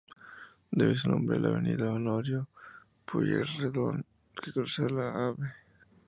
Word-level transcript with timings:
Debe 0.71 0.95
su 0.95 1.11
nombre 1.11 1.37
a 1.37 1.39
la 1.39 1.49
Avenida 1.49 1.91
Honorio 1.91 2.47
Pueyrredón, 3.05 4.03
que 4.41 4.51
cruza 4.51 4.89
la 4.89 5.27
Av. 5.27 5.37